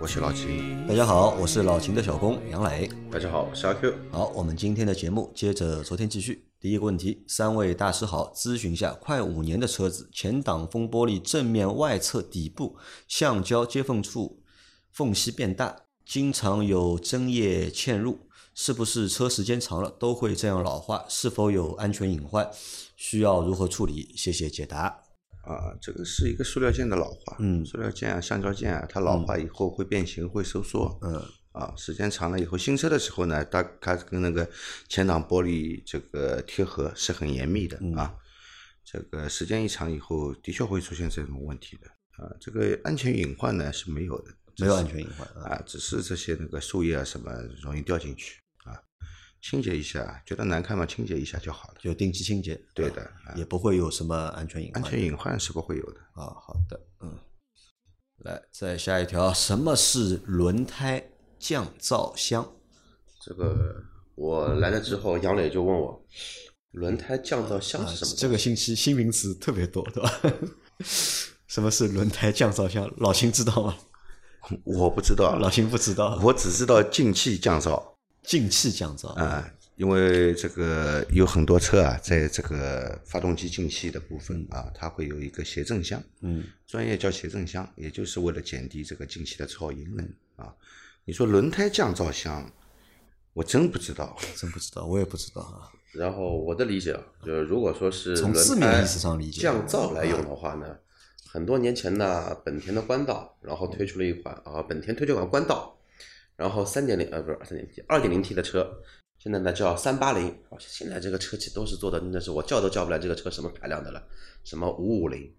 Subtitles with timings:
[0.00, 0.86] 我是老秦。
[0.86, 2.90] 大家好，我是老秦的小工杨磊。
[3.10, 3.94] 大家好，我是阿 Q。
[4.10, 6.46] 好，我们今天的节目接着昨天继续。
[6.60, 12.76] 第一个问题，三位大师好，咨询一下，快五年的车子，前挡风玻璃正面外侧底部
[13.06, 14.42] 橡胶接缝处
[14.90, 18.18] 缝隙变大，经常有针叶嵌入，
[18.54, 21.04] 是不是车时间长了都会这样老化？
[21.08, 22.50] 是否有安全隐患？
[22.96, 24.12] 需要如何处理？
[24.16, 25.03] 谢谢解答。
[25.46, 34.48] 啊，这个是一个塑料件的老化，嗯塑料件啊、橡胶件啊，它老化以后会变形、会收缩，嗯，啊，时间长了以后，新车的时候呢，它它跟那个
[34.88, 38.14] 前挡玻璃这个贴合是很严密的嗯啊，
[38.84, 41.88] 这个时间一长以后，的确会出现这种问题的
[42.22, 45.50] 啊，这个安全隐患呢是没有的，没有安全隐患啊。
[45.50, 48.43] 啊，只是这些那个树叶啊什么容易掉进去啊，
[49.44, 51.74] 清洁一下，觉得难看嘛，清洁一下就好了。
[51.78, 54.82] 就定期清洁，对的啊也不会有什么安全隐患。
[54.82, 56.00] 安全隐患是不会有的。
[56.14, 57.14] 啊，好的，嗯，
[58.20, 62.54] 来再下一条，什么是轮胎降噪箱？
[63.22, 63.84] 这个
[64.14, 66.02] 我来了之后，杨磊就问我，
[66.70, 68.16] 轮胎降噪箱啊是什么？
[68.16, 70.22] 这个星期新名词特别多，对吧？
[71.46, 72.90] 什么是轮胎降噪箱？
[72.96, 73.76] 老秦知道吗？
[74.64, 77.93] 我不知道，老秦不知道，我只知道进气降噪
[78.24, 90.02] 进气降噪啊，因为这个有很多车啊，在这个发动机进气的部分啊，它会有一个谐振箱，嗯，专业叫谐振箱，也就是为了减低这个进气的噪音呢
[90.36, 90.52] 啊。
[91.04, 92.50] 你说轮胎降噪箱，
[93.34, 94.16] 我真不知道。
[94.34, 95.68] 真不知道，我也不知道啊。
[95.92, 100.76] 然后我的理解啊，就是如果说是从字面意思上理解降噪来用的话呢，
[101.26, 105.76] 很多年前呢，本田的官道，然后推出了一款啊，本田推出一款官道，
[106.36, 108.68] 然后三点零呃不是三点零 T 二点零 T 的车，
[109.18, 114.02] 现在呢叫三八零，现在这个车企都是做的真的是我叫都叫不来这个车什么排量的了，
[114.42, 115.32] 什么五五零、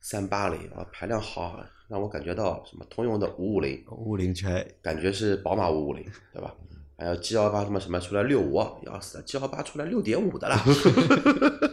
[0.00, 6.54] 三八零啊，排量好，让我感觉到什么通用的五五零，五五零全感觉是宝马五五零，对吧？
[6.98, 10.56] 还有 G 幺八什么什么出来六五，要死了，G 幺八出来六点五的了，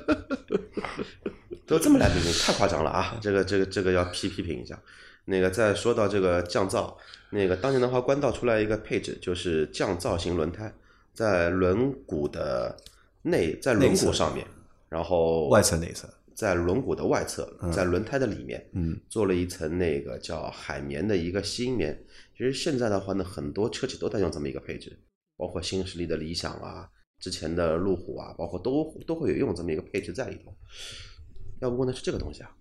[1.68, 3.20] 都这么来命名，太夸张了啊！
[3.22, 4.82] 这个这个这个要批批评一下。
[5.30, 6.96] 那个再说到这个降噪，
[7.32, 10.74] 那个当年的话，官道出来一个配置，就是降噪型轮胎，
[11.14, 12.78] 在轮毂的
[13.24, 14.48] 内，在轮毂上面，
[14.88, 22.02] 然后外侧内侧，在轮毂的外侧，在轮胎的里面，嗯，做了一层那个叫海绵的一个吸音棉。
[22.38, 24.98] 其实现在的话呢，很多车企都在用这么一个配置，
[25.36, 26.88] 包括新势力的理想啊，
[27.20, 30.56] 之前的路虎啊，包括都都会有用这么一个配置在里头。
[31.60, 32.56] 要不问的是这个东西啊？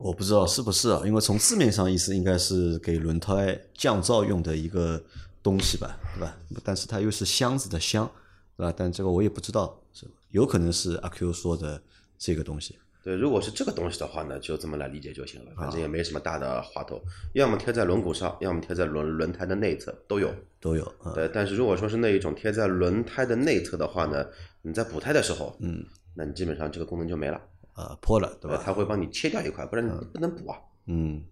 [0.00, 5.02] 我不知道是不是啊，因为从字面上意思应该是给轮胎降噪用的一个
[5.42, 6.36] 东西吧，对吧？
[6.64, 8.10] 但是它又是箱子的箱，
[8.56, 8.72] 对吧？
[8.74, 11.82] 但这个我也不知道，是吧有可能是阿 Q 说的
[12.16, 12.78] 这个东西。
[13.02, 16.98] 对，如果是这个东西的话呢，就这么来理解就行了，反正也没什么大的花头，
[17.34, 20.34] 要么贴在轮毂上，要么贴在轮轮胎的内侧都有。
[20.60, 24.26] 都有啊，对，但是如果说是那一种贴在轮胎的内侧的话呢，
[24.62, 25.84] 你在补胎的时候，嗯，
[26.14, 27.40] 那你基本上这个功能就没了，
[27.80, 28.56] 啊破了，对对吧？
[28.56, 28.62] 吧？
[28.64, 30.58] 它会帮你切掉一块，不然你不能补啊。
[30.86, 31.22] 嗯，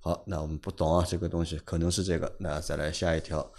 [0.00, 2.32] 好，那我们不懂啊，这个东西可能是这个。
[2.38, 3.52] 那再来下一条，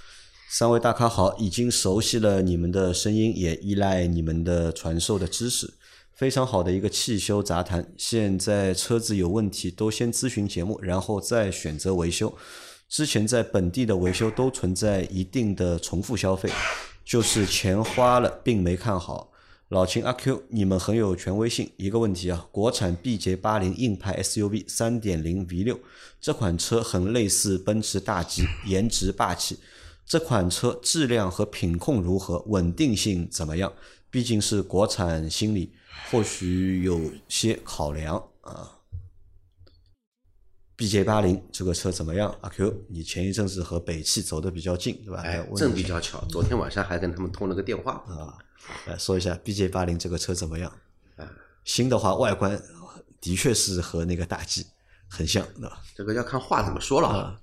[0.49, 5.73] 三位大咖好，已经熟悉了你们的声音，也依赖你们的传授的知识，
[6.13, 7.93] 非常好的一个汽修杂谈。
[7.97, 12.35] 现在车子有问题都先咨询节目，然后再选择维修。
[12.89, 16.51] 之前在本地的维修都存在一定的重复消费，
[17.03, 19.31] 就是钱花了并没看好。
[19.69, 21.71] 老秦阿 Q，你们很有权威性。
[21.77, 25.79] 一个问题啊，国产 BJ 八零硬派 SUV 三点零 V 六
[26.21, 29.57] 这款车很类似奔驰大 G，颜值霸气。
[30.05, 32.39] 这款车质量和品控如何？
[32.47, 33.73] 稳定性怎么样？
[34.11, 35.71] 毕竟是国产心理，
[36.11, 38.79] 或许有些考量啊。
[40.77, 42.35] BJ 八零这个车怎么样？
[42.41, 45.21] 阿 Q，你前一阵子和北汽走的比较近，对吧？
[45.21, 47.93] 哎正比较巧，昨天晚上还跟他们通了个电话。
[48.07, 48.37] 啊，
[48.85, 50.71] 来说一下 BJ 八零这个车怎么样？
[51.17, 51.29] 啊
[51.63, 52.61] 新的话，外观
[53.21, 54.65] 的确是和那个大 G
[55.07, 55.81] 很像，对吧？
[55.95, 57.39] 这个要看话怎么说了啊。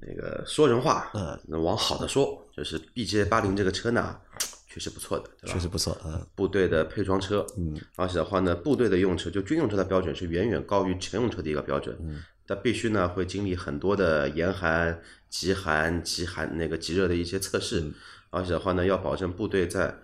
[0.00, 4.18] 那个说人话，嗯，那往好的说，就是 BJ 八零这个车呢，
[4.66, 5.52] 确实不错的，对吧？
[5.52, 17.92] 确实不错，嗯，部队的配装车，嗯，而且的话呢，部队的用车就军用车的标准是远远高于乘用车的一个标准，嗯，它必须呢会经历很多的严寒、极寒、极寒那个极热的一些测试，
[18.30, 19.94] 而且的话呢，要保证部队在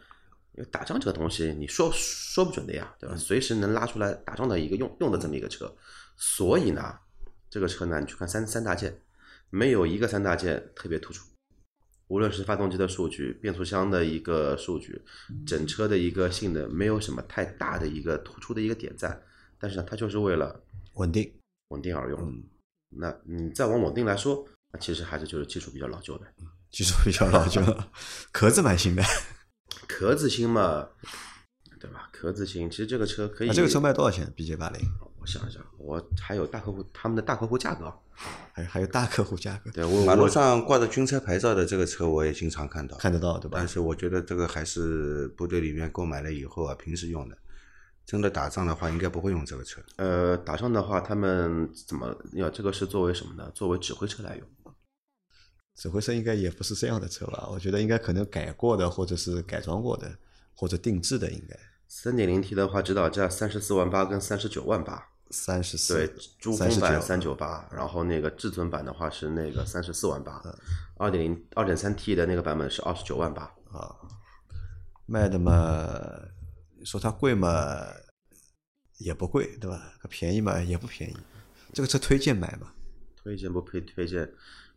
[0.57, 3.17] 因为打仗这个东西，你说说不准的呀，对吧？
[3.17, 5.75] 随时能拉出来打仗的一个用用的这么一个车，
[6.17, 6.99] 所以呢，
[7.51, 9.01] 这个车呢，你去看三三大件，
[9.51, 11.27] 没有一个三大件特别突出。
[12.09, 15.03] 无论是发动机的数据、变速箱的一个数据、
[15.47, 19.21] 整车的一个性能，没有什么太大的一个突出的一个点在。
[19.59, 20.63] 但是呢，它就是为了
[20.95, 21.33] 稳定，
[21.69, 22.43] 稳定而用。
[22.91, 26.27] 那你再往稳定来说，那其实还是就是技术比较老旧的。
[26.71, 27.63] 技术比较老旧，
[28.31, 29.03] 壳子蛮新的。
[29.95, 30.89] 壳子新嘛，
[31.79, 32.09] 对吧？
[32.11, 33.51] 壳子新，其实这个车可以。
[33.51, 34.81] 这个车卖多少钱？BJ 八零？
[35.21, 37.95] 我想一想，我还有大客户，他们的大客户价格，
[38.53, 39.71] 还还有大客户价格。
[39.71, 43.57] 对我马路上挂着军车牌照的这个车，我也经常看到，看得到，对吧？
[43.57, 47.39] 但是我觉得这个还是部队里面购买了以后啊，平时用的。
[48.05, 49.81] 真的打仗的话，应该不会用这个车。
[49.97, 53.49] 呃，打仗的话，他们怎么要这个是作为什么呢？
[53.55, 54.64] 作为指挥车来用。
[55.75, 57.49] 指挥车应该也不是这样的车吧？
[57.51, 60.17] 我觉得应该可能改过的，或者是改装过的，
[60.55, 61.59] 或者定制的，应该。
[61.89, 65.11] 三点零 T 的话，指导价三十四万八跟三十九万八。
[65.31, 70.41] 三十四，对，珠峰版三九八，然后那个至尊版的话是那个三十四万八，
[70.97, 73.43] 二点零二点三 T 的那个版本是二十九万八
[73.73, 73.97] 啊，
[75.07, 75.91] 卖的嘛，
[76.85, 77.85] 说它贵嘛
[78.99, 79.95] 也不贵，对吧？
[80.09, 81.17] 便宜嘛也不便宜，
[81.73, 82.73] 这个车推荐买吗？
[83.17, 84.31] 推荐不推推荐？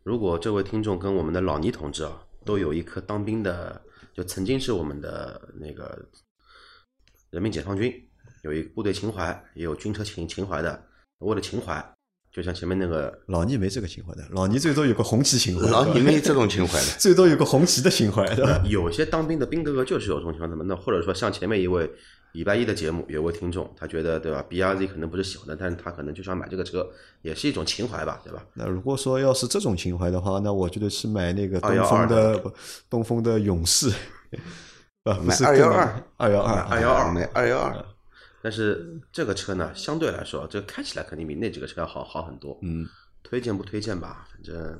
[0.08, 3.78] 如果这位听众跟我们的老倪同志啊，都有一颗当兵的，
[4.14, 6.02] 就曾经是我们的那个
[7.28, 7.92] 人民解放军。
[8.42, 10.82] 有一部队情怀，也有军车情情怀的。
[11.18, 11.86] 为了情怀，
[12.32, 15.68] 就像前面那个老倪没这个情怀的，老倪最多有个红旗情怀。
[15.68, 18.64] 老倪没这种情怀的， 最多有个红旗的情怀，对吧？
[18.66, 20.64] 有些当兵的兵哥哥就是有这种情怀的嘛。
[20.66, 21.90] 那或者说像前面一位
[22.32, 26.88] 礼拜一的节目，有位听众，他觉得对吧？B R Z 可能不是喜欢的，但是他可能就想买这个车，
[27.22, 28.44] 也是一种情怀吧，对吧？
[28.54, 32.52] 那如果说要是这种情怀的话，那我觉得是买那个东风的
[32.90, 33.90] 东风的勇士，
[35.04, 37.84] 啊，买二幺二，二幺二，二幺二，买二幺二。
[38.40, 42.56] 但是这个车呢，相对来说，这个开起来肯定比那几个车要好好很多。
[42.62, 42.86] 嗯，
[43.22, 44.28] 推荐不推荐吧？
[44.32, 44.78] 反正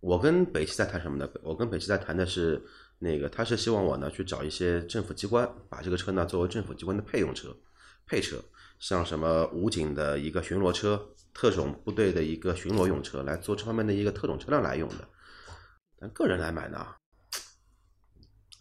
[0.00, 1.28] 我跟北汽在谈什么呢？
[1.42, 2.62] 我跟北汽在谈的是
[2.98, 7.54] 那个，他是希望我呢去找一些政府机关，把这个车呢作为政府机关的配用车、
[8.06, 8.42] 配车，
[8.78, 15.08] 像什么武警的一个巡逻车、特种部队的一个巡逻用车，来做这方面的一个特种车辆来用的。
[15.98, 16.86] 但个人来买呢，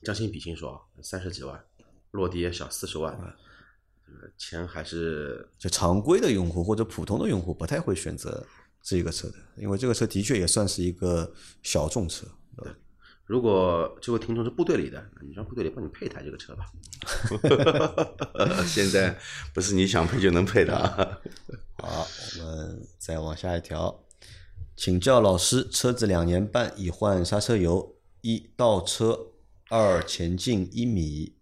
[0.04, 1.64] 将心比心说，三十几万，
[2.12, 3.18] 落地也小四十万。
[4.38, 8.46] 钱还是就常规的用户或者普通的用户不太会选择
[8.82, 11.34] 这个车的，因为这个车的确也算是一个
[11.64, 12.26] 小众车。
[12.56, 12.72] 对，
[13.26, 16.66] 如果这位听众是部队里的，你让部队里帮你配一台这个车吧。
[18.68, 19.18] 现在
[19.54, 21.20] 不是你想配就能配的啊。
[21.82, 22.08] 好，
[22.40, 24.04] 我们再往下一条，
[24.76, 29.32] 请教老师，车子两年半已换刹车油，一倒车，
[29.70, 31.34] 二前进一米。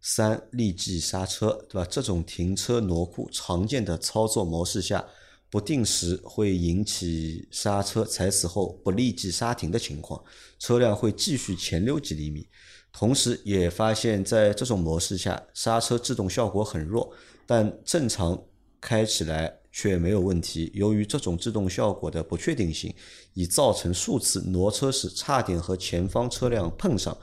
[0.00, 1.86] 三立即刹车，对吧？
[1.90, 5.04] 这种停车挪库常见的操作模式下，
[5.50, 10.22] 不定时会引起刹车踩死后不立即刹停的情况，
[10.58, 12.48] 车辆会继续前溜几厘米。
[12.92, 17.12] 同时，也发现，在这种模式下，刹车制动效果很弱，
[17.46, 18.42] 但正常
[18.80, 20.70] 开起来却没有问题。
[20.74, 22.94] 由于这种制动效果的不确定性，
[23.34, 27.16] 已造成数次挪车时差点和前方车辆碰上。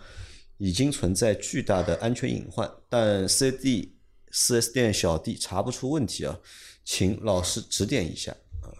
[0.58, 3.98] 已经存在巨大的安全隐患，但 C、D
[4.32, 6.40] 四 S 店小弟查不出问题啊，
[6.86, 8.72] 请老师指点一下啊。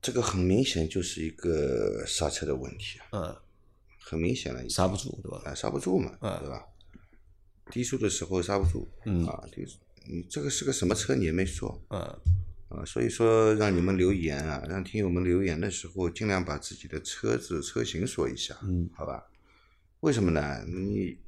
[0.00, 3.36] 这个很明显就是一个刹车的问题啊，嗯，
[4.00, 5.42] 很明显了，刹不住对吧？
[5.44, 6.64] 啊，刹不住嘛，对吧？
[7.72, 12.00] 低速的时候刹不住，嗯啊，低速，你这个是个什么车你也没说，嗯
[12.68, 19.26] 啊，所以说让你们留言啊，让听友们留言的时候尽量把自己的车子车型说一下，嗯，好吧？
[20.00, 20.64] 为什么呢？
[20.66, 21.18] 你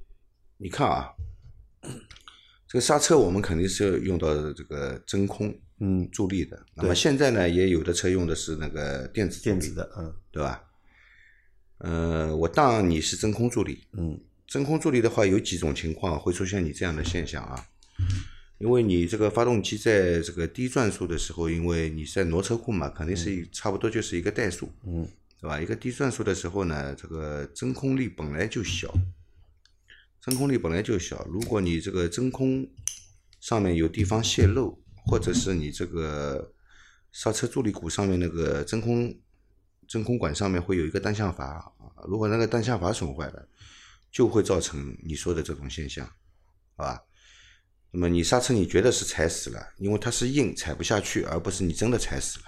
[0.59, 1.11] 你看啊，
[2.69, 6.65] 这个刹车我们肯定是要用到这个真空嗯助力的。
[6.75, 10.65] 那么现在呢，也有的车用的是那个电子电子的，嗯，对吧？
[11.79, 17.67] 呃，我当你是真空助力，嗯，真空助力的话，有几种情况会出现你这样的现象啊？
[18.59, 25.09] 因为你这个发动机在这个低转速的时候，因为你在挪车库嘛，肯定是差不多就是一个怠速，嗯。
[25.41, 25.61] 对吧？
[25.61, 28.93] 一个低转速的时候呢，这个真空力本来就小，
[30.21, 31.25] 真空力本来就小。
[31.31, 32.69] 如果你这个真空
[33.39, 34.77] 上面有地方泄漏，
[35.09, 36.53] 或者是你这个
[37.11, 39.13] 刹车助力鼓上面那个真空
[39.87, 41.73] 真空管上面会有一个单向阀，
[42.07, 43.49] 如果那个单向阀损坏了，
[44.13, 46.07] 就会造成你说的这种现象，
[46.77, 47.03] 好吧？
[47.91, 52.45] 那么你刹车你觉得是踩死了，因为它是硬踩不下去，而不是你真的踩死了。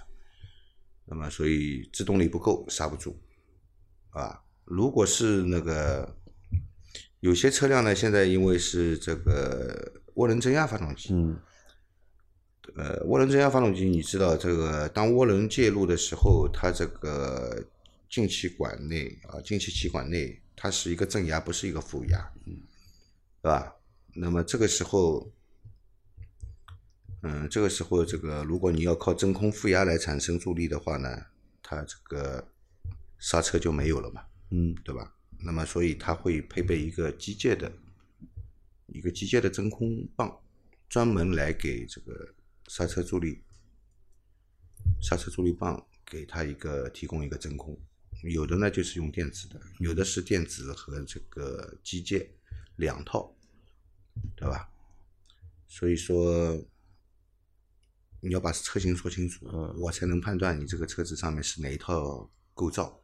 [1.07, 3.19] 那么所以制动力不够，刹不住，
[4.11, 6.15] 啊，如果是那个
[7.21, 11.15] 有些车辆呢，现在因为是这个涡轮增压发动机，
[12.77, 17.65] 呃，涡轮增压发动机，你知道这个当涡轮介入的时候，它这个
[18.09, 22.57] 进气管内啊，进气气管内它是一个正压，不是一个负压，嗯，
[23.43, 23.75] 对吧？
[24.15, 25.33] 那么这个时候，
[27.23, 31.09] 嗯，这个时候这个如果你要靠真空负压来产生助力的话呢，
[31.63, 32.47] 它这个
[33.19, 35.15] 刹车就没有了嘛，嗯对吧？
[35.43, 37.73] 那么所以它会配备一个机械的
[38.87, 40.31] 一个机械的真空泵，
[40.89, 42.29] 专门来给这个
[42.73, 43.43] 刹车助力
[45.03, 47.77] 刹车助力棒给它一个提供一个真空。
[48.23, 52.29] 有的呢就是用电子的，有的是电子和这个机械
[52.77, 53.35] 两套，
[54.37, 54.71] 对吧？
[55.67, 56.65] 所以说
[58.21, 63.03] 你要把车型说清楚，嗯我才能判断你这个车子上面是哪一套构造。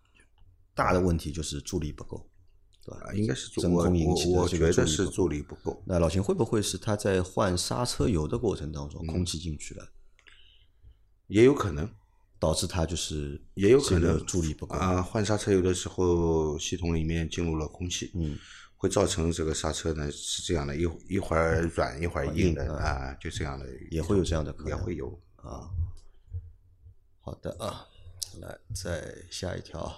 [0.77, 2.31] 大的问题就是助力不够，
[2.91, 3.19] 对？
[3.19, 5.83] 应该是助真我空引起的我我这个觉得是助力不够。
[5.87, 9.89] 那老秦会不会是他在换刹车油的过程当嗯中，空气进去了，
[11.27, 11.91] 也有可能，
[12.39, 14.77] 导致他就是也有可能助力不够？
[14.77, 15.03] 啊。
[15.03, 18.39] 换刹车油的时候，系统里面进入了空气，嗯，
[18.77, 25.19] 会造成这个刹车呢是这样的，一一会儿软一会儿硬的啊，就这样的，也会有这样的可能也会有。
[25.37, 25.69] 啊。
[27.21, 27.89] 好的啊，
[28.41, 29.93] 来再下一条，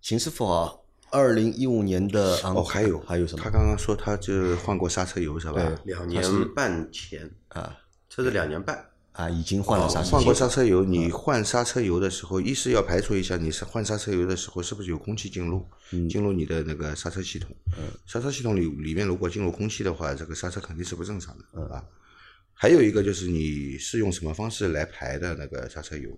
[0.00, 0.74] 秦师傅啊，
[1.10, 3.42] 二零一五年的昂哦，还有还有什么？
[3.42, 5.54] 他刚刚说他就换过刹车油是吧？
[5.54, 6.22] 对两年
[6.54, 7.76] 半前，啊。
[8.08, 9.28] 车子两年半，啊？
[9.30, 15.64] 已经换了刹车，换过刹车油，你换刹车油的时候，一是要排除一下你是换刹车油的时候是不是有空气进入，
[16.10, 17.50] 进入你的那个刹车系统。
[17.78, 17.84] 嗯。
[18.06, 21.84] 刹车系统里里面如果进入空气的话，这个刹车肯定是不正常的啊。
[22.54, 26.10] 还有一个就是你是用什么方式来排的那个刹车油，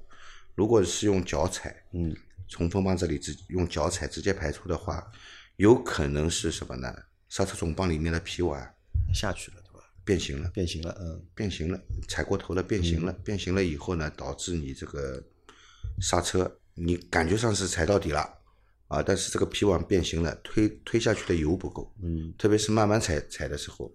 [0.55, 2.17] 如果是用脚踩，嗯，
[2.51, 5.11] 从风棒这里直用脚踩直接排出的话，
[5.57, 6.95] 有可能是什么呢？
[7.29, 8.75] 刹车总泵里面的皮碗
[9.15, 9.87] 下去了，对吧？
[10.05, 10.51] 变形了。
[10.51, 15.23] 变形了，嗯变形了，踩过头了，变形了，变形了以后呢，导致你这个
[16.01, 18.21] 刹车，你感觉上是踩到底了
[18.89, 23.95] 啊，但是这个皮碗变形了，推推下去的油不够，嗯特别是慢慢踩踩的时候，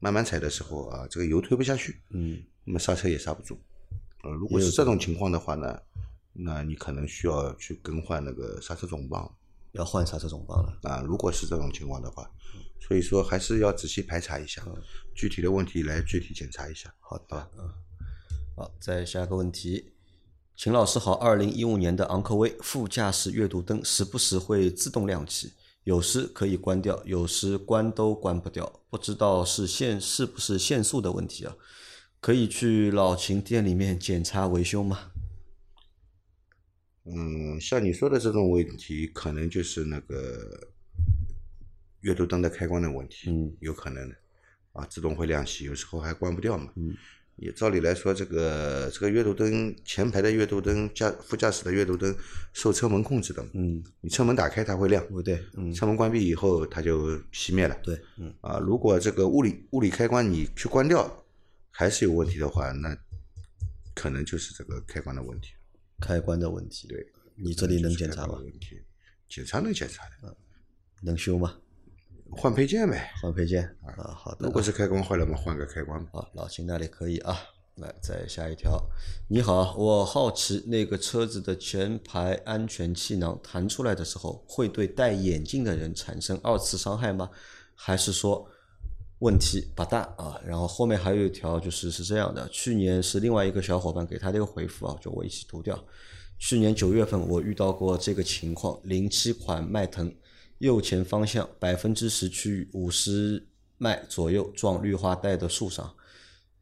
[0.00, 3.56] 慢慢踩的时候啊，这个油推不下去，嗯那么刹车也刹不住。
[4.24, 5.80] 呃，如果是这种情况的话呢，
[6.32, 9.30] 那你可能需要去更换那个刹车总泵
[9.72, 10.78] 要换刹车总泵了。
[10.82, 11.02] 啊。
[11.06, 12.30] 如果是这种情况的话，
[12.80, 14.62] 所以说还是要仔细排查一下，
[15.14, 16.92] 具体的问题来具体检查一下。
[17.00, 17.68] 好的，嗯，
[18.56, 19.92] 好，再下一个问题，
[20.56, 25.52] 秦老师好，二零一五年的昂科威副驾驶阅读灯时不时会自动亮起，
[25.84, 31.54] 有时可以关掉，有时关都关不掉，不知道是限是不是限速的问题啊？
[32.20, 35.11] 可以去老秦店里面检查维修吗？
[37.04, 40.68] 嗯，像你说的这种问题，可能就是那个
[42.02, 44.14] 阅读灯的开关的问题，嗯，有可能的，
[44.72, 46.94] 啊，自动会亮起，有时候还关不掉嘛，嗯，
[47.36, 52.14] 也照理来说，这个这个阅读灯前排的阅读灯、驾副驾驶的阅读灯
[52.52, 61.24] 受车门控制的嘛，嗯，你车门打开它会亮，不对，嗯，车门关闭以后它就熄灭了，对，嗯，啊，如果这个物理物理开关你去关掉
[61.72, 62.96] 还是有问题的话，那
[63.94, 65.52] 可能就是这个开关的问题。
[66.02, 67.06] 开关的问题，对，
[67.36, 68.38] 你这里能检查吗？
[69.28, 70.36] 检查能检查的，
[71.00, 71.56] 能修吗？
[72.32, 73.12] 换配件呗。
[73.22, 74.50] 换配件啊，好的如。
[74.50, 75.98] 果是开关坏了嘛，换个开关。
[76.12, 77.38] 啊，老秦那里可以啊。
[77.76, 78.78] 来，再下一条。
[79.28, 87.30] 你好，我好奇那个车子的前排安全气囊弹出来的时候，会对戴眼镜的人产生二次伤害吗？
[87.74, 88.46] 还是说
[89.22, 90.36] 问题不大啊？
[90.44, 95.78] 然后后面还有一条就是是这样的，去年是另外一个小伙伴给他的一个回复啊，就我一起读掉。
[96.40, 100.12] 去年九月份我遇到过这个情况，零七款迈腾
[100.58, 103.46] 右前方向百分之十区域五十
[103.78, 105.94] 迈左右撞绿化带的树上，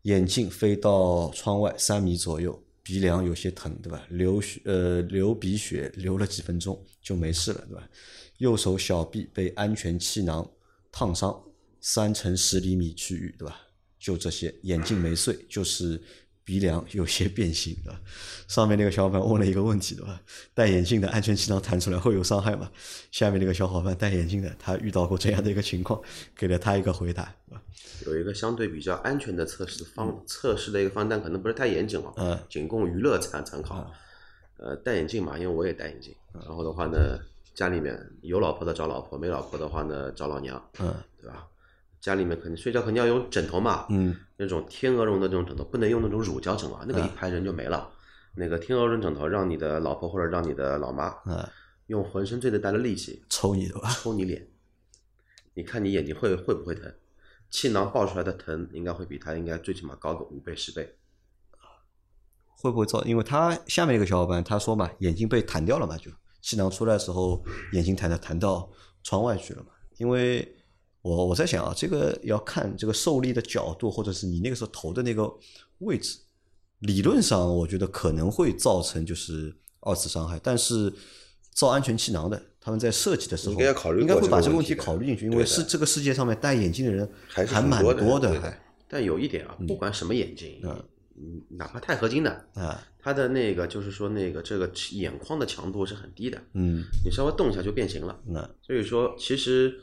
[0.02, 4.05] 眼镜飞到窗外三米左右，鼻梁有些疼，对吧？
[4.11, 7.88] 流血呃流鼻血流了几分钟就没事了，对吧？
[8.37, 10.47] 右手小臂被安全气囊
[10.93, 11.43] 烫伤，
[11.81, 13.61] 三乘十厘米区域，对吧？
[13.99, 16.01] 就这些，眼镜没碎，就是
[16.43, 18.01] 鼻梁有些变形，对吧？
[18.49, 20.21] 上面那个小伙伴问了一个问题，对吧？
[20.55, 22.71] 戴眼镜的安全气囊弹出来会有伤害吗？
[23.11, 26.01] 下面那个小伙伴戴眼镜的，他遇到过这样的一个情况，
[26.37, 27.63] 给了他一个回答，对吧？
[28.07, 33.93] 有一个相对比较安全的测试方测试的一个方案，可能不是太严谨啊，嗯仅供娱乐参参考。
[34.57, 37.19] 呃，戴眼镜嘛，因为我也戴眼镜，然后的话呢，
[37.55, 41.47] 家里面有老婆的找老婆，没老婆的话呢找老娘，嗯对吧？
[42.00, 47.90] 家里面可能睡觉肯定要用枕头嘛，嗯那种天鹅绒的那种枕头，不能用那种乳胶枕啊，那个一拍人就没了。
[48.35, 51.47] 那个天鹅绒枕头，让你的老婆或者让你的老妈嗯，
[51.88, 53.90] 用浑身最大的力气抽你对吧？
[53.90, 54.49] 抽你脸，
[55.54, 56.92] 你看你眼睛会会不会疼？
[57.50, 60.97] 气囊爆出来的疼应该会比它应该最起码高个五倍十倍。
[62.62, 63.02] 会不会造？
[63.04, 67.42] 因为他下面一个小伙伴他说嘛，眼睛被弹掉了嘛，就气囊出来的时候，
[67.73, 68.71] 眼睛弹的弹到
[69.02, 69.71] 窗外去了嘛。
[69.97, 70.57] 因为
[71.02, 75.33] 我我在想啊，这个要看这个受力的角度，或者是你那个时候投的那个
[75.78, 76.19] 位置。
[76.80, 80.90] 理论上，我觉得可能会造成就是二次伤害，但是
[81.52, 90.85] 造安全气囊的，他们在设计的时候应该要考虑应该过会把这个问题这个问题考虑进去，因为是这个世界上面戴眼镜的人还还蛮多的多对的但有一点啊，不管什么眼镜，嗯
[91.16, 98.19] 嗯，哪怕钛合金的，啊，它的那个就是说那个这个眼眶的强度是很低的，嗯，你稍微动一下就变形了。
[98.26, 99.78] 那所以说，其实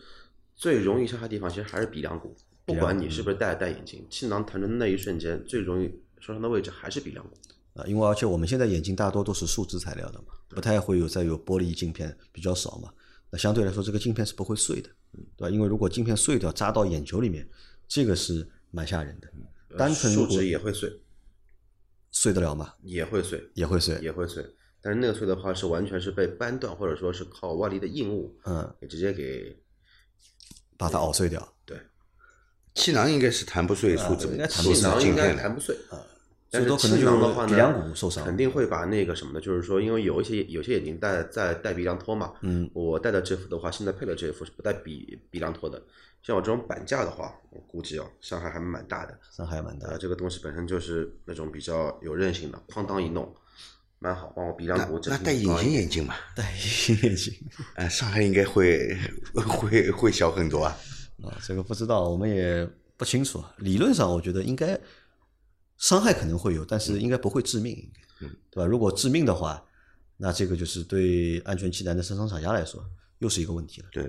[0.58, 2.36] 最容易伤害地方其实还是鼻梁骨，
[2.66, 5.88] 不管你是不是戴戴眼镜，气囊弹的那一瞬间，最容易
[6.20, 7.38] 受伤的位置还是鼻梁骨。
[7.76, 12.92] 啊，因为而且我们现在眼镜大多都是树脂材料的嘛，不太会有再有玻璃镜片，比较少嘛。
[13.30, 14.90] 那相对来说，这个镜片是不会碎的，
[15.36, 15.50] 对吧？
[15.50, 17.48] 因为如果镜片碎掉扎到眼球里面，
[17.88, 19.32] 这个是蛮吓人的。
[19.78, 20.92] 单纯如树脂也会碎，
[22.10, 22.74] 碎得了吗？
[22.82, 24.00] 也会碎，也会碎。
[24.02, 24.44] 也会碎。
[24.82, 29.56] 但是那个碎的话，是完全是被掰断，或者说是靠外力的硬物嗯，给直接给
[30.78, 31.54] 把它熬碎掉。
[31.66, 31.78] 对。
[32.76, 35.76] 气囊应该是弹不碎树脂应该弹不树脂气囊应该弹不碎
[36.50, 45.82] 但是最多可能气囊的话呢，就是鼻梁骨受伤肯定会把那个什么的，就是说，因为有一些有些眼镜戴在戴鼻梁托嘛，嗯，我戴的这副的话，现在配的这副是不带鼻鼻梁托的。
[46.24, 49.18] 像我这种板架的话，我估计哦，伤害还蛮大的。
[49.30, 49.98] 伤害蛮大。
[49.98, 53.36] 这个东西本身就是那种比较有韧性的，哐当一弄，
[54.00, 57.34] 蛮好，帮我鼻梁骨那整体那戴隐形眼镜嘛，戴隐形眼镜。
[57.76, 58.96] 哎，伤害应该会
[59.34, 60.78] 会会小很多啊。
[61.24, 63.44] 啊， 这个不知道，我们也不清楚。
[63.58, 64.80] 理论上，我觉得应该
[65.78, 68.66] 伤害可能会有，但是应该不会致命，应该，对吧？
[68.66, 69.64] 如果致命的话，
[70.18, 72.84] 那这个就是对安全气囊的生产厂家来说
[73.20, 73.88] 又是一个问题了。
[73.92, 74.04] 对，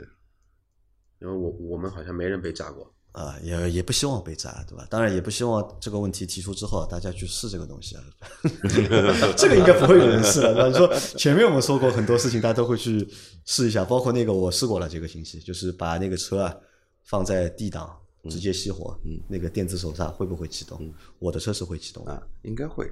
[1.20, 4.86] 因为我我们好像没人被炸过，啊，也也不希望被炸，对吧？
[4.88, 8.04] 当然也不希望这个问题提出之后，大家去试这个东西啊。
[9.36, 10.68] 这个应该不会有人试了，对吧？
[10.68, 13.08] 你说前面我们说过很多事情，大家都会去
[13.44, 16.56] 试一下，包括那个我试过了，这个星期就是把那个车啊
[17.02, 17.98] 放在 D 档
[18.30, 18.96] 直接熄火，
[19.28, 20.94] 那个电子手刹会不会启动？
[21.18, 22.12] 我的车是会启动的。
[22.12, 22.88] 啊，应该会。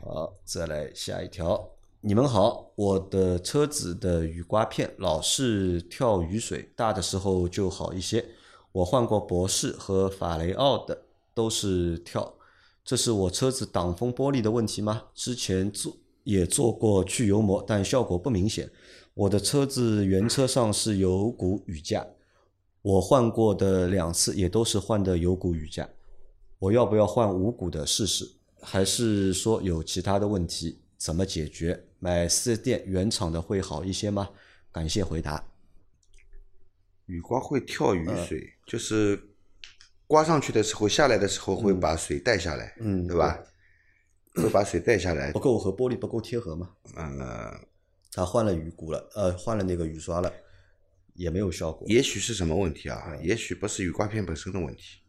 [0.00, 1.77] 好，再来下一条。
[2.00, 8.24] 你们好，我的车子的雨刮片老是跳雨水，大的时候就好一些。
[8.70, 11.02] 我换过博士和法雷奥的，
[11.34, 12.34] 都是跳。
[12.84, 15.06] 这是我车子挡风玻璃的问题吗？
[15.12, 18.70] 之前做也做过去油膜，但效果不明显。
[19.14, 22.06] 我的车子原车上是有股雨架，
[22.80, 25.88] 我换过的两次也都是换的有股雨架。
[26.60, 28.36] 我要不要换无骨的试试？
[28.60, 30.82] 还是说有其他的问题？
[30.96, 31.87] 怎么解决？
[31.98, 34.30] 买四 S 店原厂的会好一些吗？
[34.70, 35.44] 感谢回答。
[37.06, 39.34] 雨刮会跳雨嗯水，就是
[40.06, 43.42] 刮上去的时候，下来的时候会把水带下来，嗯对吧？
[44.34, 46.76] 会把水带下来不，够和玻璃不够贴合嘛？
[46.96, 47.18] 嗯，
[48.12, 50.32] 他换了雨骨了，呃，换了那个雨刷了，
[51.14, 53.02] 也没有效果，也许是什么问题啊？
[53.08, 55.00] 嗯也许不是雨刮片本身的问题，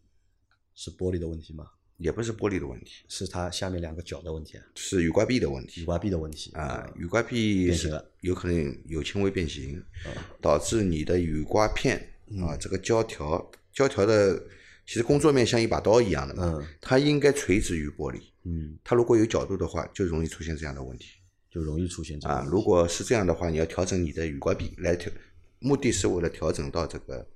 [0.73, 1.65] 是玻璃的问题吗？
[1.99, 6.91] 也不是玻璃的问题，是它下面两个角的问题啊，是雨刮臂的问题雨刮臂的问题啊。
[6.95, 9.83] 雨刮臂是变形了有可能有轻微变形，
[10.41, 11.97] 导致你的雨刮片
[12.41, 14.41] 啊嗯这个胶条胶条的
[14.88, 21.09] 其实工作面像一把刀一样的嘛嗯，它应该垂直于玻璃，嗯，它如果有角度的话，就容易出现这样的问题。
[21.51, 25.12] 就容易出现这样啊，如果是这样的话，你要调整你的雨刮臂来调，
[25.57, 27.27] 目的是为了调整到这个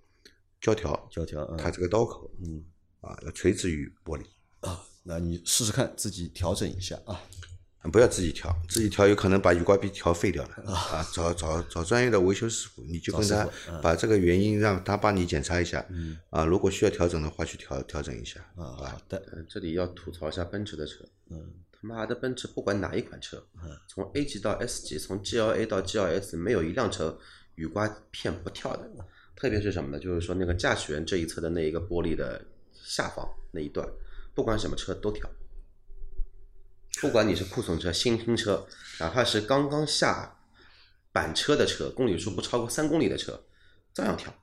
[0.61, 2.63] 胶条，胶条，嗯它这个刀口，嗯
[3.01, 4.27] 啊，要垂直于玻璃，啊，
[5.03, 7.21] 那你试试看，自己调整一下啊。
[7.91, 13.45] 不要自己调，自己调有可能把雨刮壁调废掉了啊，找找找专业的维修师傅，你就跟他
[13.81, 23.45] 把这个原因让他帮你检查一下，嗯啊，如果需要调整的话，去调调整一下，啊，好的，嗯，这里要吐槽一下奔驰的车，嗯，他妈的奔驰不管哪一款车，
[23.89, 27.19] 从 A 级到 S 级，从 GLA 到 GLS，没有一辆车
[27.55, 28.89] 雨刮片不跳的。
[29.35, 29.99] 特别是什么呢？
[29.99, 32.41] 就是说那个驾驶员这一侧的那一个玻璃的
[32.81, 33.85] 下方那一段，
[34.33, 35.29] 不管什么车都调。
[37.01, 38.65] 不管你是库存车、新拼车，
[38.99, 40.37] 哪怕是刚刚下
[41.11, 43.43] 板车的车，公里数不超过三公里的车，
[43.93, 44.33] 照样调，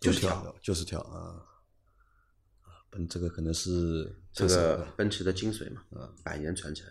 [0.00, 0.56] 就是调。
[0.62, 1.42] 就是调啊。
[2.62, 5.82] 啊奔这个可能是这个奔驰的精髓嘛，
[6.24, 6.88] 百年传承。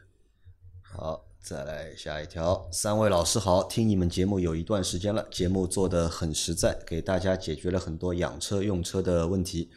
[0.84, 2.70] 好，再来下一条。
[2.72, 9.72] 三位老师好，听你们节目有一段时间了，节目做的很实在，给大家解决了很多养车用车的问题。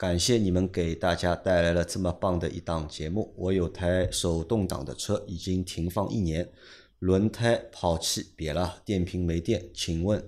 [0.00, 3.34] 感谢你们给大家带来了这么棒的一档节目。
[3.36, 6.50] 我有台手动挡的车，已经停放一年，
[7.00, 9.68] 轮胎跑气瘪了，电瓶没电。
[9.74, 10.26] 请问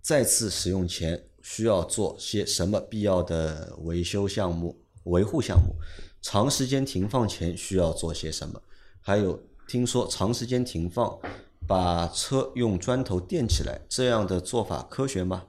[0.00, 5.76] 再次使用前需要做些什么必要的维修项目、维护项目？
[6.20, 8.60] 长时间停放前需要做些什么？
[9.02, 11.16] 还有，听说长时间停放
[11.64, 15.44] 把车用砖头垫起来，这样的做法科学吗？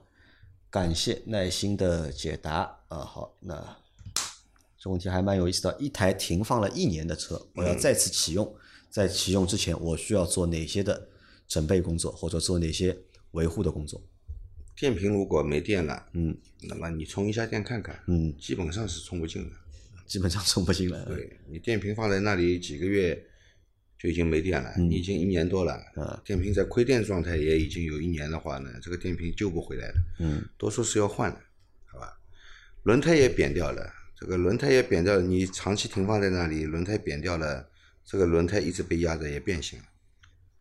[0.70, 3.04] 感谢耐心的解答啊！
[3.04, 3.76] 好，那
[4.78, 5.76] 这问题还蛮有意思的。
[5.80, 8.54] 一台停放了一年的车，我要再次启用，
[8.88, 11.08] 在启用之前，我需要做哪些的
[11.48, 12.96] 准备工作，或者做哪些
[13.32, 14.00] 维护的工作？
[14.76, 16.36] 电瓶如果没电了，嗯
[16.68, 19.56] 那么你充一下电看看，嗯，基本上是充不进的。
[20.06, 21.04] 基本上充不进来。
[21.06, 23.20] 对你电瓶放在那里几个月
[23.98, 31.40] 就已经没电了，已经一年多了，啊电瓶在亏电状态也已经有一年的话呢，这个电瓶救不回来了，嗯多数是要换的？
[32.84, 37.68] 轮胎也扁掉了，这个轮胎也扁掉了，你长期停放在那里，轮胎扁掉了，
[38.04, 39.84] 这个轮胎一直被压着也变形了，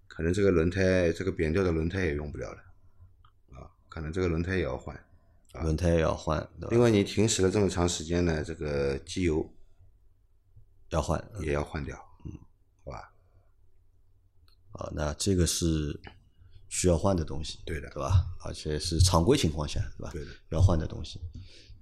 [0.07, 2.57] 可能这个轮胎这个扁掉的轮胎也用不了了，
[3.59, 4.99] 啊，可能这个轮胎也要换。
[5.61, 6.67] 轮胎也要换，对吧？
[6.71, 9.53] 另外，你停驶了这么长时间呢，这个机油
[10.89, 12.31] 要换也要换掉，嗯，
[12.83, 13.13] 好吧？
[14.71, 15.99] 好，那这个是
[16.69, 18.25] 需要换的东西，对的对吧？
[18.43, 20.09] 而且是常规情况下，对吧？
[20.11, 21.19] 对的要换的东西。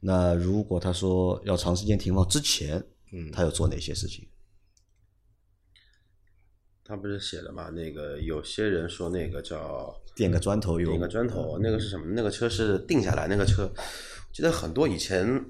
[0.03, 2.83] 那如果他说要长时间停放之前，
[3.13, 4.27] 嗯他要做哪些事情？
[6.83, 7.69] 他不是写了嘛？
[7.69, 12.05] 那个有些人说那个叫垫个砖头有垫个砖头，那个是什么？
[12.13, 15.45] 那个车是定下来，那个车，我记得很多以前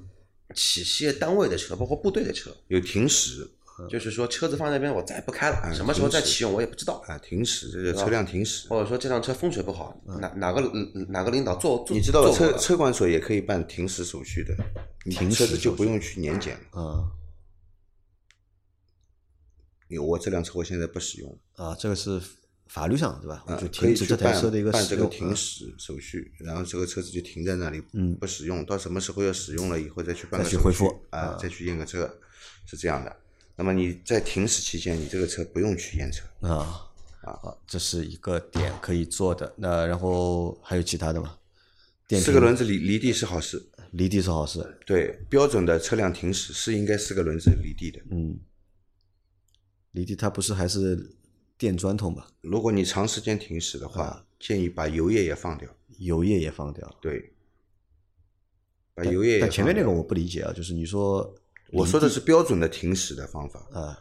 [0.54, 3.50] 企事业单位的车，包括部队的车，有停驶
[3.90, 7.04] 就是说车子放在那边，我再也不开了，嗯什么时候再启用我也不知道。
[7.08, 8.68] 啊，停驶，这个车辆停驶。
[8.70, 10.62] 或者说这辆车风水不好，哪哪个
[11.10, 14.56] 哪个领导做做你知道车车管所也可以办停驶手续的，
[15.06, 16.62] 你停车子驶就不用去年检了。
[16.76, 17.12] 嗯
[19.88, 22.18] 你我这辆车我现在不使用，啊，这个是
[22.68, 23.44] 法律上对吧？
[23.60, 24.88] 就，停止这台办车的一个办。
[24.88, 32.10] 这个停嗯驶手续，然后这个车子就停在那里，嗯不使用，到什么时候要使用了以后再去办再个手续去恢复啊啊，再去验个车，
[32.66, 33.14] 是这样的。
[33.62, 36.90] 那么你在停驶期间，你这个车不用去验车，啊
[37.22, 39.54] 啊，这是一个点可以做的。
[39.56, 41.38] 那然后还有其他的吗？
[42.10, 48.02] 四个轮子离离地是好事，离地是好事，对，标准的车辆停驶是应该四个轮子离地的。
[48.10, 48.40] 嗯，
[49.92, 51.16] 离地它不是还是
[51.56, 52.26] 垫砖头吗？
[52.42, 55.70] 如果你长时间停驶的话，啊建议把油液也放掉。
[56.00, 56.98] 油液也放掉。
[57.00, 57.32] 对，
[58.96, 61.36] 把油液也但前面那个我不理解啊，就是你说
[61.72, 63.98] 我说的是标准的停驶的方法，啊，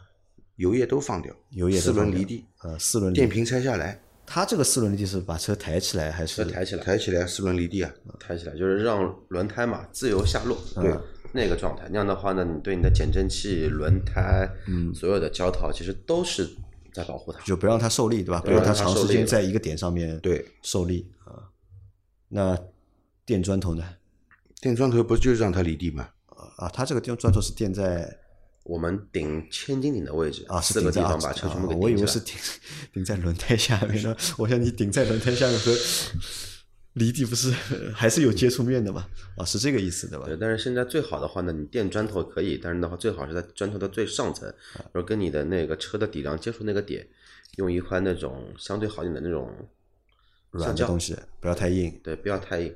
[0.55, 7.91] 油液都放掉，油液四轮离地，呃四轮电瓶拆下来，它这个四轮离地是把车抬起来还是车抬起来，抬起来四轮离地啊。
[8.19, 10.93] 抬起来，就是让轮胎嘛自由下落，对，
[11.33, 11.87] 那个状态。
[11.89, 16.49] 那样的话呢，你对你的减震器、轮胎，嗯所有的胶套其实都是
[16.93, 17.39] 在保护它。
[17.45, 18.41] 就不让它受力对吧？
[18.41, 21.49] 不让它长时间在一个点上面对受力啊。
[22.27, 22.57] 那
[23.25, 23.83] 垫砖头呢？
[24.59, 26.09] 电砖头不就是让它离地吗？
[26.61, 28.19] 啊，它这个垫砖头是垫在
[28.63, 31.95] 我们顶千斤顶的位置啊，是四个地顶在啊方把车全部给啊我以。
[31.95, 32.35] 为是顶
[32.93, 34.15] 顶在轮胎下面呢。
[34.37, 35.75] 我想你顶在轮胎下面和
[36.93, 37.49] 离地不是
[37.95, 39.07] 还是有接触面的嘛？
[39.37, 40.25] 啊，是这个意思对吧？
[40.25, 47.07] 对，但是现在最好的话呢，你垫砖头可以，但是的话最好是在砖头的最上层，啊然后跟你的那个车的底梁接触那个点，
[47.55, 49.51] 用一块那种相对好一点的那种
[50.51, 51.99] 软的东西不要太硬。
[52.03, 52.75] 对，不要太硬，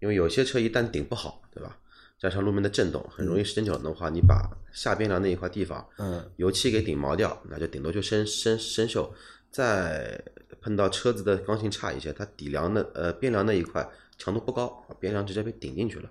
[0.00, 1.78] 因为有些车一旦顶不好，对吧？
[2.18, 9.10] 加上路面的震动，很容易时间久了的话，你把下边梁那一块地方，嗯，油漆给顶毛掉，那就顶多就生生生锈。
[9.50, 10.20] 再
[10.60, 16.10] 碰到车子的刚性差一些，它底梁的呃边梁那一块强度不高，边梁直接被顶进去了，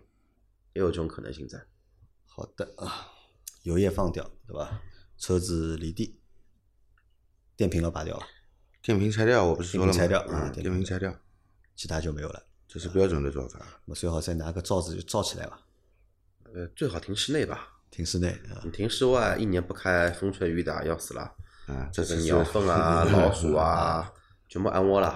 [0.74, 1.62] 也有这种可能性在。
[2.26, 3.08] 好的啊，
[3.63, 4.82] 油液放掉对吧？
[5.18, 6.20] 车子离地，
[7.58, 8.24] 电瓶要拔掉了，
[8.82, 9.94] 电瓶拆掉，我不是说了吗？
[9.94, 11.13] 电瓶拆掉啊嗯，电电瓶拆掉，
[11.76, 12.46] 其他就没有了。
[12.68, 13.60] 这是标准的做法。
[13.86, 15.60] 我们最好再拿个罩子就罩起来吧，
[16.54, 18.62] 呃，最好停室内吧，停室内啊。
[18.63, 21.22] 你停室外一年不开，风吹雨打要死了，
[21.68, 24.13] 啊，这个鸟粪 啊、老鼠啊，
[24.48, 25.12] 全部安窝了。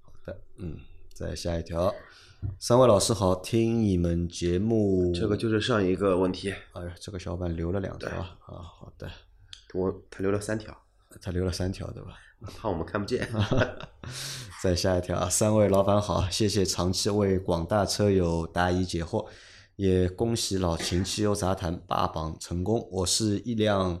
[0.00, 0.78] 好的，嗯，
[1.12, 1.94] 再下一条，
[2.58, 9.10] 三位老师好，听你们节目，这个就是上一个问题，哎呀，这个小伙伴留了两条啊，啊，好的，
[9.74, 10.74] 我他留了三条，
[11.20, 12.18] 他留了三条对吧？
[12.60, 13.26] 怕我们看不见。
[14.62, 19.26] 再下一条啊，三位老板好，谢谢长期为广大车友答疑解惑，
[19.76, 22.88] 也恭喜老秦汽油杂谈霸榜成功。
[22.92, 24.00] 我是一辆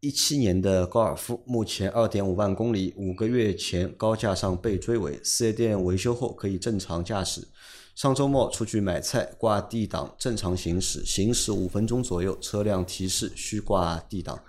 [0.00, 7.48] 一七年的高尔夫，目前二点五万公里，五个月前高架上被追尾，四 S 店维修后可以正常驾驶。
[7.94, 14.42] 上周末出去买菜，挂 D 档正常行驶，行驶五分钟左右，车辆提示需挂 D 档。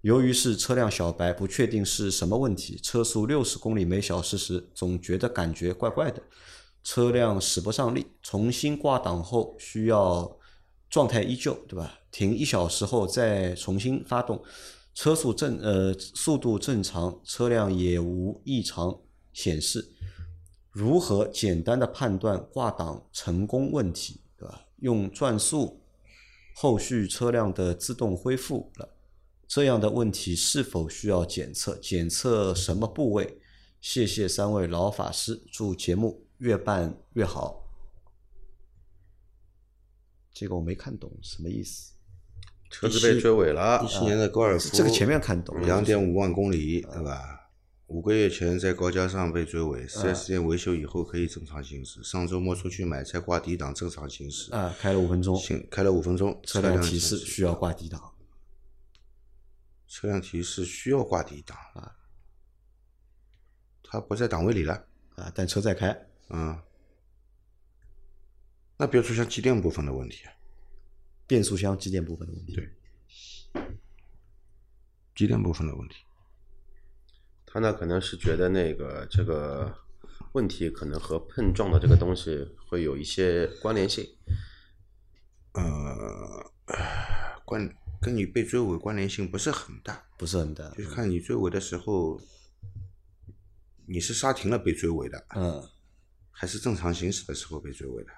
[0.00, 6.22] 由于是车辆小白，不确定是什么问题，车速六十公里每小时时，总觉得感觉怪怪的，
[6.82, 8.06] 车辆使不上力。
[8.22, 10.38] 重新挂档后，需要
[10.88, 12.00] 状态依旧，对吧？
[12.10, 14.42] 停一小时后再重新发动，
[14.94, 19.00] 车速正呃速度正常，车辆也无异常
[19.32, 19.92] 显示。
[20.72, 24.66] 如何简单的判断挂档成功问题，对吧？
[24.78, 25.80] 用转速，
[26.54, 28.88] 后续车辆的自动恢复了，
[29.48, 31.76] 这样的问题是否需要检测？
[31.76, 33.40] 检测什么部位？
[33.80, 37.64] 谢谢三位老法师，祝节目越办越好。
[40.32, 41.92] 这个我没看懂什么意思。
[42.70, 47.50] 车子被追尾了一，七年的高尔夫，这个前面看懂了两点五万公里，对吧？
[47.88, 52.00] 五个月前在高架上被追尾，四 S 店维修以后可以正常行驶。
[52.04, 58.14] 上周末出去买菜挂 D 档正常行驶，啊，开了五分钟，行开了五分钟，车辆提示需要挂 D 档。
[59.88, 61.96] 车辆提示需要挂 D 档啊，
[63.82, 66.62] 它不在档位里了，啊，但车在开，嗯，
[68.76, 70.32] 那变速箱机电部分的问题啊，
[71.26, 72.54] 变速箱机电部分的问题。
[72.54, 72.70] 对
[75.14, 75.96] 机电部分的问题，
[77.44, 79.76] 他呢可能是觉得那个这个
[80.32, 84.06] 问题可能和碰撞的这个东西会有一些关联性。
[85.52, 86.52] 呃，
[87.44, 87.68] 关
[88.00, 90.70] 跟你被追尾关联性不是很大，不是很大。
[90.70, 92.18] 就是看你追尾的时候，
[93.86, 95.68] 你是刹停了被追尾的，嗯，
[96.40, 98.10] 还是正常行驶的时候被追尾的。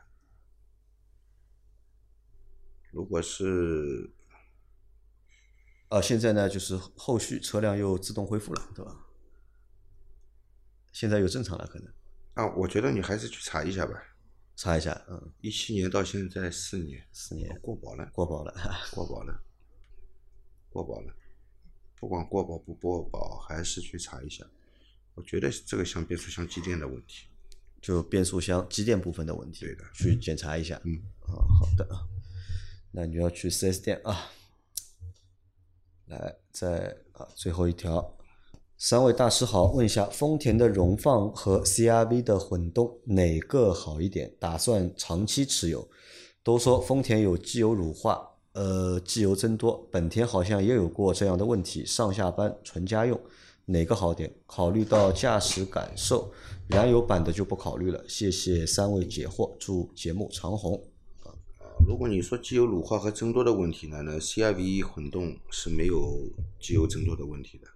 [2.93, 4.09] 如果是
[5.89, 8.97] 呃，现在呢，就是后续车辆又自动恢复了，对吧？
[10.93, 11.93] 现在又正常了，可能
[12.35, 14.01] 啊，我觉得你还是去查一下吧。
[14.55, 18.55] 查一下，嗯，一七年到现在四年，四年过保了，过保了，
[18.95, 19.43] 过保了，
[20.71, 21.13] 过保了。
[21.97, 24.47] 不管过保不过保，还是去查一下。
[25.15, 27.27] 我觉得这个像变速箱机电的问题。
[27.83, 30.81] 就变速箱机电部分的问题，对的去检查一下。
[30.85, 30.95] 嗯，
[31.27, 31.87] 啊，好的，
[32.92, 34.31] 那你要去 4S 店啊。
[36.07, 38.16] 来，再啊，最后一条，
[38.79, 44.35] 三位大师好，问一下，丰田的荣放和 CRV 的混动哪个好一点？
[44.38, 45.88] 打算长期持有。
[46.45, 48.21] 都说丰田有机油乳化，
[48.53, 53.18] 呃，机油增多，本田好像也有过这样的问题，上下班纯家用，
[53.66, 54.33] 哪个好点？
[54.46, 56.33] 考虑到驾驶感受，
[56.68, 58.05] 燃油版的就不考虑了。
[58.09, 60.83] 谢谢三位解惑，祝节目长红。
[61.87, 67.66] 如果你说机油乳化和增多的问题呢，那 CRV 混动是没有机油增多的问题的。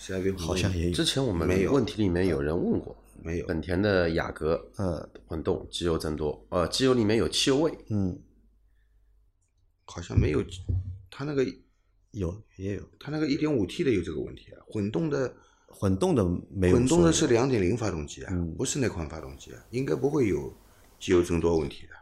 [0.00, 8.18] CRV 混动好像也有之前我们没有问题里面有人问过，没有本田的雅阁嗯混动机油增多，呃，机油里面有汽油味，嗯，
[9.84, 10.44] 好像没有，
[11.10, 11.46] 它那个
[12.14, 15.32] 有也有它那个一点五 T 的有这个问题啊，混动的
[15.66, 20.54] 混动的没有混动的是说两点零发动机啊，嗯不是那款发动机啊，应该不会有
[20.98, 21.94] 机油增多问题的。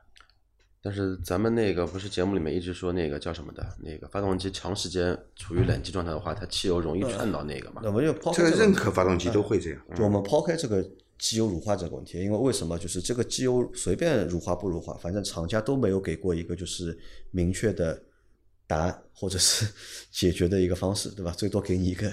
[0.85, 7.89] 但是咱们那个不是节目里面一直说那个叫什么的，那个发动机长时间处于冷机状态的话，它汽油容易串到那个嘛那。
[7.89, 9.81] 我们就抛这个任何发动机都会这样。
[9.95, 10.85] 就我们抛开这个
[11.19, 16.99] 机油乳化这个问题，因为为什么就是这个机油随便乳化不乳化，反正厂家都没有给过一个就是
[17.31, 18.03] 明确的
[18.73, 19.67] 答案或者是
[20.11, 21.31] 解决的一个方式，对吧？
[21.33, 22.11] 最多给你一个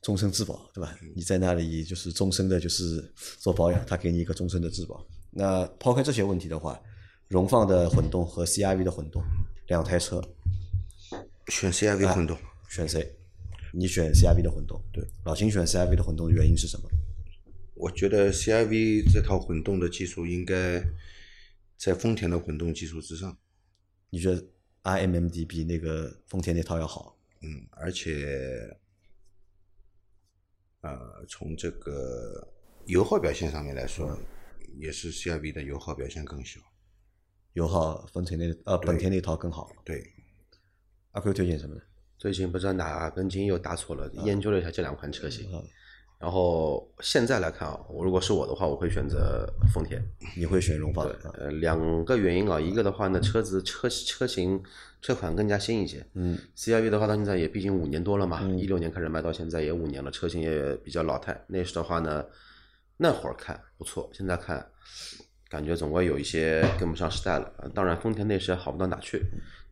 [0.00, 0.98] 终身质保，对吧？
[1.14, 5.06] 你在那里就是终身的就是做保养，他给你一个终身的质保。
[5.30, 6.80] 那抛开这些问题的话，
[7.28, 9.22] 荣放的混动和 CRV 的混动
[9.68, 10.20] 两台车
[11.48, 12.36] 选 CRV 混动，
[12.68, 13.16] 选谁？
[13.72, 16.90] 你选 CRV 的混动，对，老秦选 CRV 的混动的原因是什么？
[17.74, 20.82] 我觉得 CRV 这套混动的技术应该
[21.78, 23.38] 在丰田的混动技术之上。
[24.10, 24.44] 你觉得
[24.82, 27.16] RMMD 比那个丰田那套要好？
[27.42, 28.76] 嗯，而且，
[30.80, 32.46] 呃，从这个
[32.86, 34.18] 油耗表现上面来说，
[34.78, 36.60] 也是 CRV 的油耗表现更小。
[37.52, 39.70] 油耗丰田那呃本田那套更好。
[39.84, 40.02] 对，
[41.12, 41.82] 阿 Q 推荐什么呢？
[42.16, 45.68] 最近不知道哪根筋又打错了，研究了一下这两款车型，嗯
[46.22, 50.00] 然后现在来看啊，我如果是我的话，我会选择丰田。
[50.36, 51.04] 你会选荣放
[51.36, 54.62] 呃，两个原因啊，一个的话呢，车子车车型
[55.00, 56.06] 车款更加新一些。
[56.14, 61.36] 嗯，CRV 的话到现在也毕竟五年多了嘛，一六、年开始卖到现在也五年了，车型也比较老态。
[61.48, 62.24] 那时的话呢，
[62.96, 64.64] 那会儿看不错，现在看
[65.48, 67.52] 感觉总归有一些跟不上时代了。
[67.56, 69.20] 呃当然，丰田内饰好不到哪去，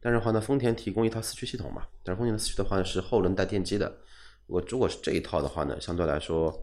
[0.00, 3.96] 但是的话呢，丰田提供一套四驱系统嘛，但是丰田的四驱的话呢是后轮带电机的。
[4.50, 6.62] 我如果是这一套的话呢，相对来说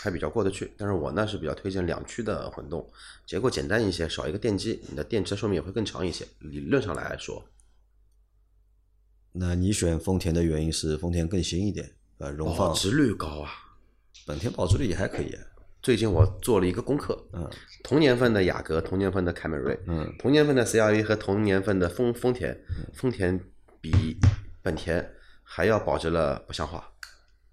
[0.00, 0.72] 还比较过得去。
[0.76, 2.88] 但是我呢是比较推荐两驱的混动，
[3.26, 6.26] 结构简单一些，少一个电机，你的电池寿命也会更长一些。
[6.38, 7.44] 理论上来说，
[9.32, 13.50] 那你选丰田的原因是丰田更新一点，呃，荣放保值率高啊。
[14.26, 15.42] 本田保值率也还可以啊，
[15.82, 17.48] 最近我做了一个功课，嗯
[17.84, 22.58] 同年份的雅阁、同年份的凯美瑞、嗯，同年份的 CRV 和同年份的丰丰田，
[22.94, 23.38] 丰田
[23.80, 24.18] 比
[24.62, 25.12] 本田
[25.48, 26.82] 还要保值了不像话。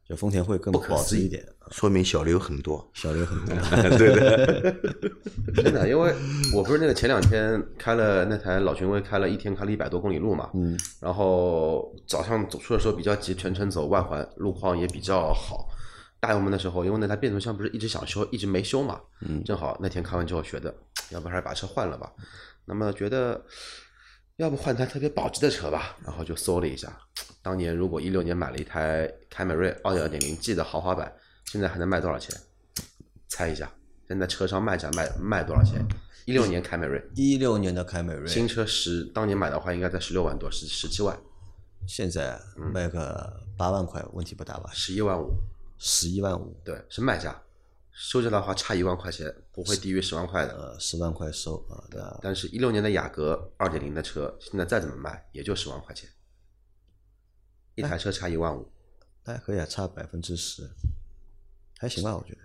[0.05, 2.85] 就丰田会更保值一点，说明小刘很多。
[2.93, 3.55] 小刘很多。
[3.97, 4.75] 对的，
[5.63, 6.13] 真的，因为
[6.53, 15.69] 我不是那个前两天开了那台老君威，开了一天开了一百多公里路嘛，嗯，然后早上走出的时候比较急，全程走外环，路况也比较好。
[16.19, 20.75] 大油门的时候，因为那台变速箱不是一直想修，一直没修嘛，嗯正好那天开完之后觉得，
[21.11, 22.11] 要不还是把车换了吧。
[22.65, 23.41] 那么觉得，
[24.37, 26.91] 要不换台特别保值的车吧，然后就搜了一下，
[27.43, 31.13] 当年如果一六年买了一台凯美瑞二点零 G 的豪华版，
[31.45, 32.35] 现在还能卖多少钱？
[33.27, 33.71] 猜一下，
[34.07, 35.85] 现在车上卖价卖卖多少钱？
[36.25, 41.15] 一六年凯美瑞一六年的凯美瑞，新车十，当年买的话应该在十六万多，十十七万，
[41.87, 44.71] 现在嗯卖个八万块，问题不大吧？
[44.73, 45.31] 十一万五，
[45.77, 47.42] 十一万五，对，是卖价。
[47.93, 50.53] 收价的话差一万块钱，不会低于十万块的。
[50.57, 56.09] 呃，十万块收啊，对吧但是，一六年的雅阁二点零的车，现在再怎么卖，也就十万块钱，
[57.75, 58.67] 一台车差一万五。
[59.23, 60.67] 那还可以啊，差百分之十，
[61.77, 62.39] 还行吧，我觉得。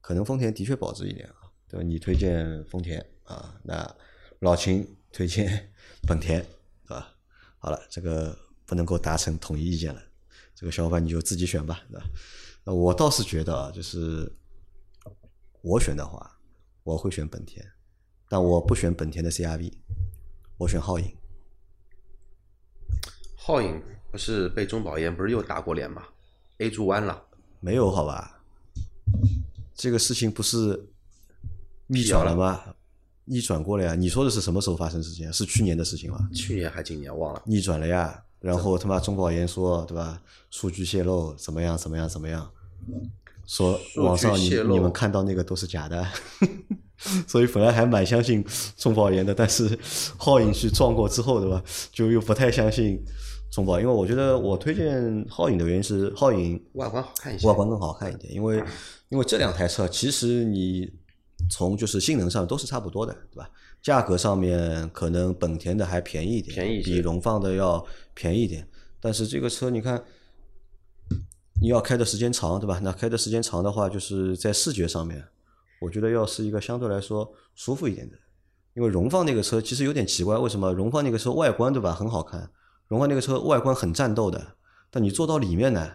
[0.00, 1.82] 可能丰田的确保值一点啊，对吧？
[1.82, 3.96] 你推荐丰田啊，那
[4.40, 5.72] 老秦推荐
[6.08, 6.40] 本田，
[6.86, 7.14] 对吧？
[7.58, 10.02] 好了，这个不能够达成统一意见了，
[10.54, 12.06] 这个小伙伴你就自己选吧，对吧？
[12.64, 14.32] 那我倒是觉得啊，就是
[15.62, 16.38] 我选的话，
[16.82, 17.64] 我会选本田，
[18.28, 19.72] 但我不选本田的 CRV，
[20.56, 21.14] 我选皓影。
[23.36, 26.02] 皓影不是被中保研不是又打过脸吗
[26.58, 27.22] ？A 柱弯了，
[27.60, 28.40] 没有好吧？
[29.74, 30.88] 这个事情不是
[31.88, 32.74] 逆转了吗？
[33.26, 33.94] 逆转过了呀！
[33.94, 35.32] 你说的是什么时候发生事情啊？
[35.32, 36.28] 是去年的事情吗？
[36.34, 37.42] 去年还今年忘了。
[37.44, 38.23] 逆转了呀！
[38.44, 40.20] 然后他妈中保研说对吧？
[40.50, 41.78] 数据泄露怎么样？
[41.78, 42.06] 怎么样？
[42.06, 42.50] 怎么样？
[43.46, 46.06] 说网上你你们看到那个都是假的，
[47.26, 48.44] 所以本来还蛮相信
[48.76, 49.68] 中保研的，但是
[50.18, 51.62] 皓影去撞过之后对吧？
[51.90, 53.02] 就又不太相信
[53.50, 58.62] 中保，因为我觉得我推荐皓影的原因是皓影外观好看一些，外观更好看一点，因为
[59.08, 60.90] 因为这两台车其实你
[61.50, 63.50] 从就是性能上都是差不多的，对吧？
[63.84, 68.66] 价格上面可能本田的还便宜一点，便宜比荣放的要便宜一点。
[68.98, 70.02] 但是这个车你看，
[71.60, 72.80] 你要开的时间长，对吧？
[72.82, 75.22] 那开的时间长的话，就是在视觉上面，
[75.82, 78.16] 我觉得要是一个相对来说舒服一点的。
[78.72, 82.50] 因为荣放那个车其实有点奇怪，为什么荣放那个车外观对吧很好看，
[82.88, 84.56] 荣放那个车外观很战斗的，
[84.90, 85.92] 但你坐到里面呢，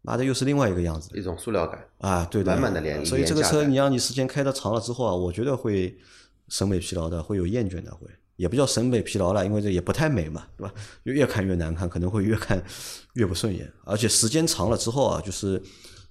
[0.00, 1.10] 妈的又是另外一个样子。
[1.14, 1.86] 一种塑料感。
[1.98, 5.94] 啊，对的，满满的廉所以这个车你让你时间开的长了之后啊，我觉得会
[6.52, 10.74] 审美疲劳的，会有厌倦的，会也不叫审美疲劳了，因为这也不太美嘛，对吧？
[11.02, 12.62] 就越看越难看，可能会越看
[13.14, 15.62] 越不顺眼，而且时间长了之后啊，就是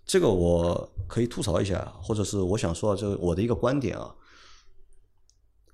[0.04, 4.16] 这个我可以吐槽一下，或者是我想说这个我的一个观点啊，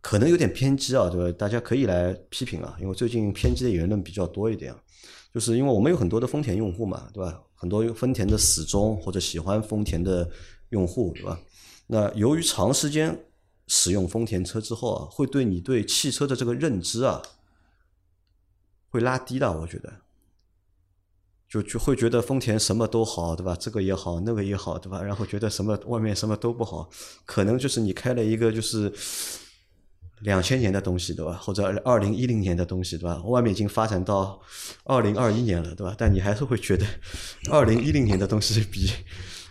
[0.02, 1.38] 可能有点偏激啊，对吧？
[1.40, 4.76] 大家可以来批评啊，因为最近偏激的言论比较多一点。
[5.34, 7.40] 就是因为我们有很多的丰田用户嘛，对吧？
[7.56, 10.28] 很多丰田的死忠或者喜欢丰田的
[10.70, 11.40] 用户，对吧？
[11.88, 13.18] 那由于长时间
[13.68, 17.22] 使用丰田车之后啊，会对你对汽车的这个认知啊，
[18.90, 20.02] 会拉低的，我觉得。
[21.50, 23.56] 就就会觉得丰田什么都好，对吧？
[23.58, 25.02] 这个也好，那个也好，对吧？
[25.02, 26.90] 然后觉得什么外面什么都不好，
[27.26, 28.92] 可能就是你开了一个就是
[30.20, 31.40] 两千年的东西，对吧？
[31.42, 33.22] 或者二零一零年的东西，对吧？
[33.24, 34.42] 外面已经发展到
[34.84, 35.96] 二零二一年了，对吧？
[35.98, 36.86] 但你还是会觉得
[37.50, 38.92] 二零一零年的东西比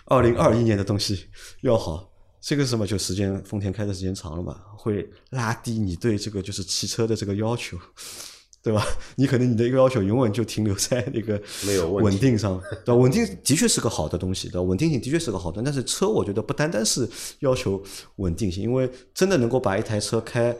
[0.04, 1.30] 二零二一年的东西
[1.62, 2.12] 要好。
[2.46, 2.86] 这个是什么？
[2.86, 7.76] 就时间丰田开的时间长了嘛，会拉低你对这个就是汽车的这个要求，
[8.62, 8.86] 对吧？
[9.16, 12.94] 你可能你的一个要求永远就停留在那个没有稳定上， 对吧？
[12.94, 14.62] 稳定的确是个好的东西，对吧？
[14.62, 17.08] 稳定性的确是个好的，但是车我觉得不单单是
[17.40, 17.82] 要求
[18.16, 20.56] 稳定性，因为真的能够把一台车开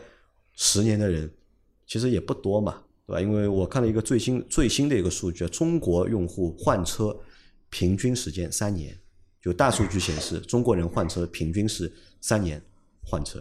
[0.57, 1.31] 十年的人，
[1.87, 3.21] 其实也不多嘛，对吧？
[3.21, 7.17] 因为我看了一个最新最新的一个数据，中国用户换车
[7.71, 8.99] 平均时间三年，
[9.47, 12.61] 就大数据显示，中国人换车平均是三年
[13.05, 13.41] 换车，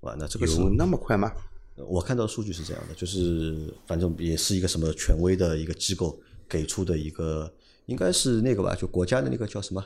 [0.00, 1.32] 哇，那这个是有那么快吗？
[1.76, 7.50] 我看到数据是这样的，就是反正也是一个什么权威的一个机构给出的一个，
[7.86, 9.82] 应该是那个吧，就国家的那个叫什么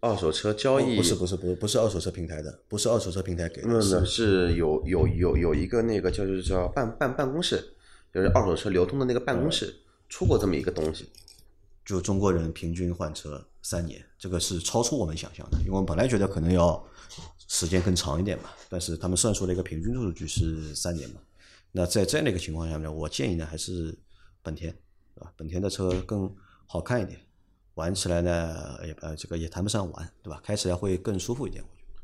[0.00, 7.62] 二手车交易不是不是不是不是二手车平台的，不是二手车平台给的，没有没有，是是有有有有一个那个叫就是叫办办办公室，
[8.12, 9.72] 就是二手车流通的那个办公室
[10.08, 11.08] 出过这么一个东西。
[11.90, 16.80] 就中国人平均换车三年，这个是超出我们想象的，因为我们本来觉得可能要
[17.48, 21.20] 时间更长一点嘛，但是他们算出了一个平均数据是三年嘛。
[21.72, 23.98] 那在这样的一个情况下面，我建议呢还是
[24.40, 24.72] 本田，
[25.16, 25.32] 对吧？
[25.36, 26.32] 本田的车更
[26.64, 27.18] 好看一点，
[27.74, 30.40] 玩起来呢也呃这个也谈不上玩，对吧？
[30.44, 32.00] 开起来会更舒服一点，我觉得。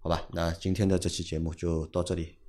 [0.00, 2.36] 好吧，那今天的这期节目就到这里。